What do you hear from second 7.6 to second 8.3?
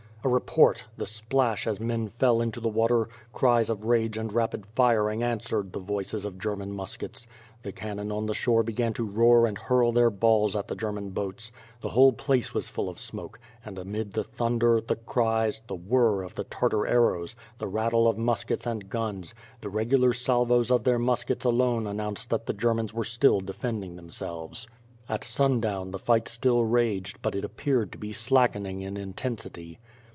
The cannon on